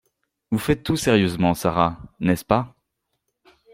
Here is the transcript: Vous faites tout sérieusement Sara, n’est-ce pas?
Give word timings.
Vous 0.49 0.57
faites 0.57 0.81
tout 0.81 0.95
sérieusement 0.97 1.53
Sara, 1.53 1.99
n’est-ce 2.19 2.43
pas? 2.43 2.73